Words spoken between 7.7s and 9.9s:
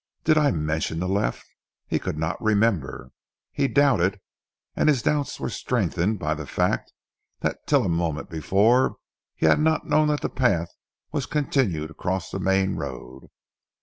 a moment before he had not